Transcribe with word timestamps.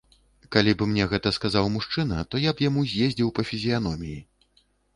Калі 0.53 0.71
б 0.79 0.85
мне 0.93 1.03
гэта 1.11 1.31
сказаў 1.37 1.69
мужчына, 1.75 2.17
то 2.33 2.41
я 2.47 2.55
б 2.55 2.65
яму 2.69 2.81
з'ездзіў 2.95 3.33
па 3.39 3.47
фізіяноміі. 3.51 4.19